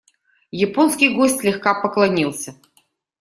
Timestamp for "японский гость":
0.49-1.41